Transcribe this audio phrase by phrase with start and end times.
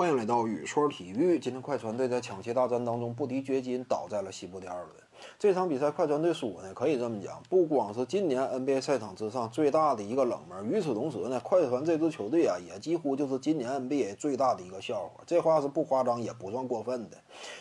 [0.00, 1.38] 欢迎来到雨说体育。
[1.38, 4.88] 今天快船队在抢七大战当中不敌掘金，倒在了西部第二轮。
[5.38, 15.22] 这场比赛快船队输呢，可以这么讲，不光是今年 NBA 赛场之上最大的一个冷门，与此同时呢，快船这支球队啊，也几乎就是今年 NBA 最大的一个笑话。
[15.26, 17.16] 这话是不夸张，也不算过分的，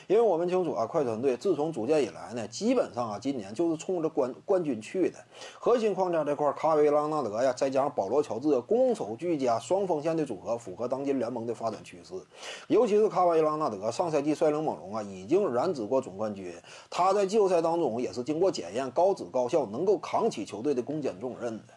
[0.08, 5.18] 因为我们清楚啊，快船队自从组建以来呢，基本上啊，今年就是冲着冠冠军去的。
[5.60, 12.14] 核心框架这块，卡维拉纳德呀，再加上保罗乔治，攻守俱佳，双锋线的组合符合当今联盟的发展趋势。
[12.68, 16.54] 尤其是卡维拉纳德，上赛季率领猛龙啊，已经染指过总冠军。
[16.90, 21.74] 他在季后赛当中也是经过检验，高质高效，能够扛起球队的攻坚重任的。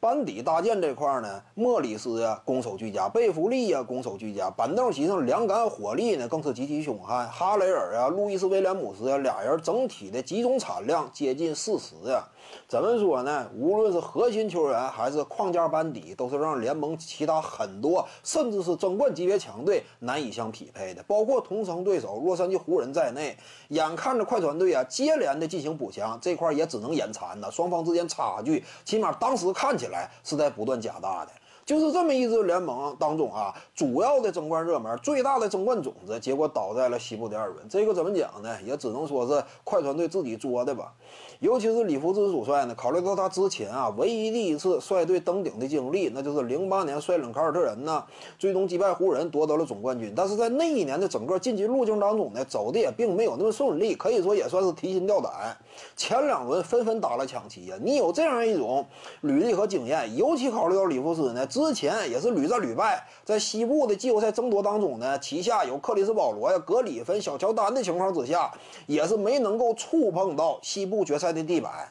[0.00, 7.28] 班底搭建这块呢，莫里斯呀攻守俱佳，贝弗利呀攻守俱佳，板凳席上两杆火力呢更是极其凶悍。
[7.28, 12.24] 哈雷尔啊，路易斯威廉姆斯呀，俩人整体的集中产量接近四十呀。
[12.66, 13.46] 怎么说呢？
[13.54, 21.02] 无论是核心球员还是框架班底，都是让联盟其他很多甚至是争冠级别强队难以相匹配的。
[21.02, 23.36] 包括同城对手洛杉矶湖人在内，
[23.68, 27.50] 眼看着快船队啊接连的进行补强，这块也只能眼馋呐。
[27.50, 31.32] 双方之间差距，起码当时看起来来是在不断加大的。
[31.70, 37.64] 就是这么一支联盟当中啊，主要的争冠热门、最大的争冠种子，结果倒在了西部第二轮。
[37.68, 38.60] 这个怎么讲呢？
[38.66, 40.92] 也只能说是快船队自己作的吧。
[41.38, 48.04] 尤其是里弗斯主帅呢，考虑到他之前啊唯一的一次率队登顶的经历，那就是零八年率领凯尔特人呢，
[48.36, 50.12] 最终击败湖人夺得了总冠军。
[50.14, 55.56] 但是在那一年的整个晋级路径当中呢，走的也并没有那么顺利，可以说也算是提心吊胆。
[55.96, 58.84] 前两轮纷纷打了抢七呀，你有这样一种
[59.20, 68.52] 履历和经验，尤其考虑到里弗斯呢，之前也是屡战屡败，在西部的季后赛争夺当中呢，旗下有克里斯保罗呀、格里芬、小乔丹的情况之下，
[68.86, 71.30] 也是没能够触碰到西部决赛。
[71.30, 71.88] 的地板，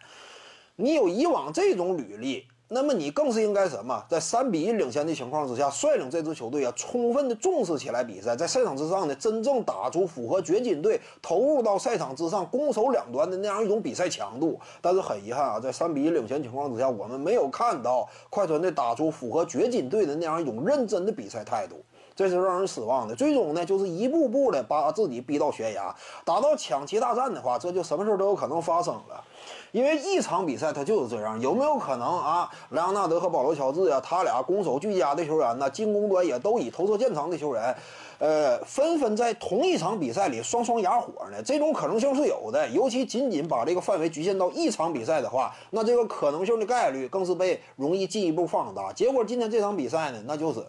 [0.75, 4.05] 你有以往这种履历，那么你更是应该什么？
[4.07, 14.59] 在三比一领先的情况之下，率领这支球队啊，充分的重视起来比赛，在赛场之上呢，真正打出符合掘金队投入到赛场之上攻守两端的那样一种比赛强度。
[14.81, 21.75] 但是很遗憾啊，在三比一领先情况之下，我们没有看到快船队打出符合掘金队的那样一种认真的比赛态度。
[22.19, 23.15] 这是让人失望的。
[23.15, 25.95] 最终呢，就是一步步的把自己逼到悬崖。
[26.25, 29.23] 打到抢七大战的话，这就什么事都有可能发生了。
[29.71, 32.49] 因为一场比赛它就是这样，有没有可能啊？
[32.71, 37.73] 莱昂纳德和保罗乔治呀，他俩攻守俱佳的球员呢，进攻端也都以投射见长的球员。
[38.17, 42.67] 呃，纷纷在同一场比赛里双双哑火呢，这种可能性是有的。
[42.67, 48.91] 尤其仅仅把这个范围局限到一场比赛的话，那这个可能性的概率更是被容易进一步放大。
[48.91, 50.59] 结果今天这场比赛呢，那就是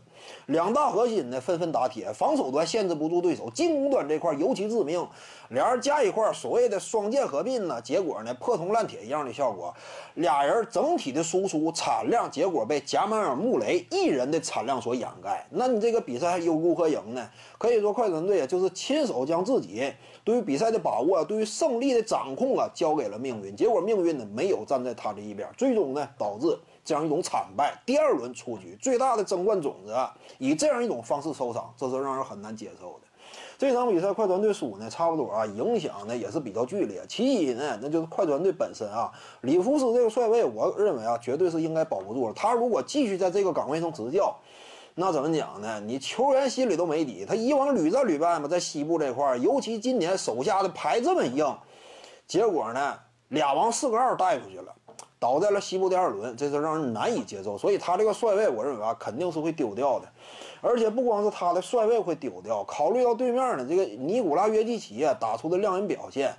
[0.46, 5.06] 两大核心呢纷纷打铁，防守端限制不住对手，进攻端这块尤其致命。
[5.50, 9.74] 俩人加一块，所谓的双剑合并呢，结果呢破铜烂铁一样的效果。
[10.14, 15.44] 俩人整体的输出产量，结果被贾马尔·穆雷一人的产量所掩盖。
[15.50, 17.28] 那你这个比赛还又如何赢呢？
[17.58, 19.92] 可以说，快船队啊，就是亲手将自己
[20.22, 23.56] 对于比赛的把握、对于胜利的掌控啊，交给了命运。
[23.56, 27.76] 结果命运呢，没有站在他这一边，最终呢，导致这样一种惨败。
[27.84, 33.06] 第二轮出局，最大的争冠种子啊，以这样一种方式收场，这是让人很难接受的。
[33.58, 37.02] 这场比赛快船队输呢，差不多啊，影响呢也是比较剧烈。
[37.06, 39.12] 其一呢，那就是快船队本身啊，
[39.42, 42.32] 里弗斯这个帅位，我认为啊，绝对是应该保不住了。
[42.34, 44.34] 他如果继续在这个岗位上执教，
[44.94, 45.78] 那怎么讲呢？
[45.80, 47.26] 你球员心里都没底。
[47.26, 51.46] 他以往屡战屡败嘛，在西部这块儿，尤其今年手下的牌这么硬，
[52.26, 52.98] 结果呢，
[53.28, 54.74] 俩王四个二带出去了，
[55.20, 57.56] 倒在了西部第二轮，这是让人难以接受。
[57.56, 60.08] 所以他这个帅位，我认为啊，肯定是会丢掉的。
[60.62, 66.34] 而且不光是他的帅位会丢掉，考虑到对面的这个尼古拉约基奇啊打出的亮眼表现，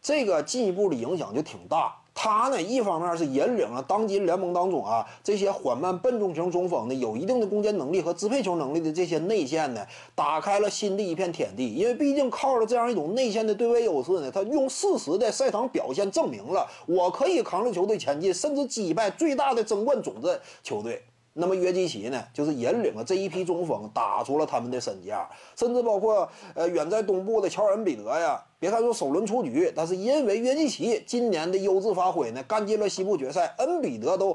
[0.00, 1.96] 这个进一步的影响就挺大。
[2.18, 11.74] 他呢，一方面是引领了当今联盟当中啊这些缓慢笨重型中锋呢，有一定的攻坚能力和支配球能力的这些内线呢，打开了新的一片天地。
[11.74, 21.02] 因为毕竟靠着这样一种内线的对位优势呢，他用事实的赛场表现证明了我可以扛住球队前进，甚至击败最大的争冠种子球队。
[21.38, 28.42] 那么约基奇呢，就是引领了这一批中锋，打出了他们的身价，甚至包括呃远在东部的乔尔恩比德呀。
[28.58, 34.34] 别看说首轮出局，但是因为约基奇今年的优质发挥呢，干进了西部决赛，恩比德都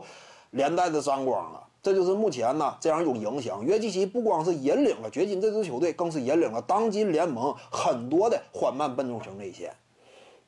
[0.52, 1.64] 连带着沾光了。
[1.82, 3.66] 这就是目前呢这样一种影响。
[3.66, 9.74] 约基奇不光是引领了掘金这支球队，更是引领了当今联盟很多的缓慢笨重型内线。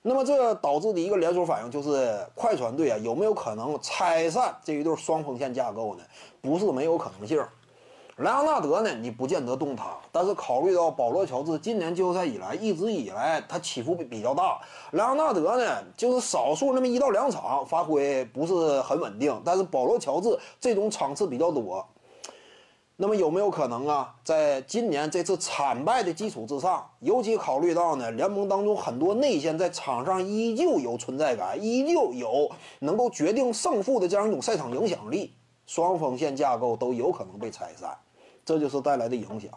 [0.06, 6.04] 那么这导致的一个连锁反应就是，快船队啊有没有可能拆散这一对双锋线架构呢？
[6.42, 7.42] 不是没有可能性。
[8.18, 14.60] 莱昂纳德呢，你不见得动他，但是考虑到保罗乔治今年季后赛以来一直以来他起伏比比较大，
[14.92, 21.84] 莱昂纳德呢就是少数那么一到两场发挥不是很稳定，但是保罗乔治这种场次比较多。
[22.96, 32.50] 那么有没有可能啊，在今年这次惨败的基础之上，尤其考虑到呢，联盟当中很多内线在场上依旧有存在感，依旧有
[32.80, 35.34] 能够决定胜负的这样一种赛场影响力，
[35.66, 37.98] 双锋线架构都有可能被拆散，
[38.46, 39.50] 这就是带来的影响。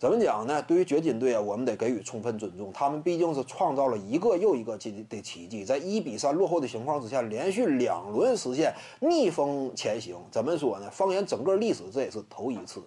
[0.00, 0.62] 怎么讲呢？
[0.62, 2.72] 对于掘金队啊，我们得给予充分尊重。
[2.72, 10.16] 他们毕竟是创造了一个又一个奇的奇迹，在一比三落后的情况之下，连续两轮实现逆风前行。
[10.30, 10.88] 怎么说呢？
[10.90, 12.82] 放眼整个历史，这也是头一次。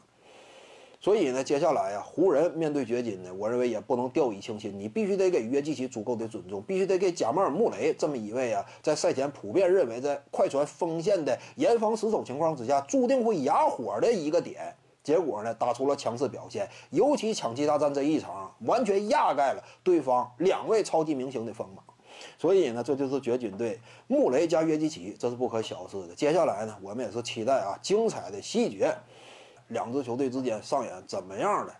[1.00, 4.74] 所以呢，接下来啊，湖人面对掘金呢，我认为也不能掉以轻心。
[4.80, 14.76] 你必须得给约基奇足够的尊重，必须得给贾马尔·穆雷这么一位啊，在赛前普遍认为在快船锋线的严防死守情况之下，注定会哑火的一个点。
[15.04, 21.84] 结果呢，打出了强势表现，尤其抢七大战这一场，完全压盖了对方两位超级明星的锋芒。
[22.38, 26.16] 所以呢，这就是掘金队穆雷加约基奇，这是不可小视的。
[26.16, 28.96] 接下来呢，我们也是期待啊，精彩的细节，
[29.68, 31.74] 两支球队之间上演怎么样的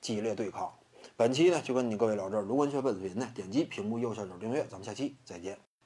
[0.00, 0.70] 激烈对抗。
[1.16, 2.42] 本期呢，就跟你各位聊这儿。
[2.42, 5.56] 如果你喜欢本视频呢，点击屏幕右下角订阅，咱们下期再见。